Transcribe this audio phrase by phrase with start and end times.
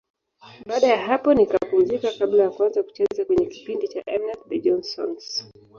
[0.65, 5.45] Baada ya hapo nikapumzika kabla ya kuanza kucheza kwenye kipindi cha M-net, The Johnsons.